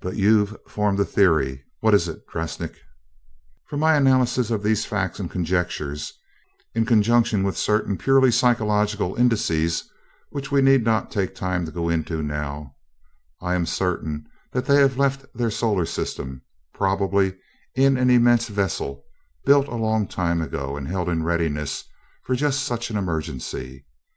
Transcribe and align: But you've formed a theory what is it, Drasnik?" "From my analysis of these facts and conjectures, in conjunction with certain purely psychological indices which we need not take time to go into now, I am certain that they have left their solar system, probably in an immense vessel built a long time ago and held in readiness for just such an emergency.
But 0.00 0.16
you've 0.16 0.56
formed 0.66 0.98
a 0.98 1.04
theory 1.04 1.62
what 1.78 1.94
is 1.94 2.08
it, 2.08 2.26
Drasnik?" 2.26 2.80
"From 3.68 3.78
my 3.78 3.94
analysis 3.94 4.50
of 4.50 4.64
these 4.64 4.84
facts 4.84 5.20
and 5.20 5.30
conjectures, 5.30 6.12
in 6.74 6.84
conjunction 6.84 7.44
with 7.44 7.56
certain 7.56 7.96
purely 7.96 8.32
psychological 8.32 9.14
indices 9.14 9.84
which 10.30 10.50
we 10.50 10.62
need 10.62 10.82
not 10.82 11.12
take 11.12 11.36
time 11.36 11.64
to 11.64 11.70
go 11.70 11.88
into 11.88 12.24
now, 12.24 12.74
I 13.40 13.54
am 13.54 13.64
certain 13.64 14.26
that 14.50 14.64
they 14.66 14.80
have 14.80 14.98
left 14.98 15.26
their 15.32 15.52
solar 15.52 15.86
system, 15.86 16.42
probably 16.74 17.36
in 17.76 17.96
an 17.96 18.10
immense 18.10 18.48
vessel 18.48 19.04
built 19.44 19.68
a 19.68 19.76
long 19.76 20.08
time 20.08 20.40
ago 20.42 20.76
and 20.76 20.88
held 20.88 21.08
in 21.08 21.22
readiness 21.22 21.84
for 22.24 22.34
just 22.34 22.64
such 22.64 22.90
an 22.90 22.96
emergency. 22.96 23.86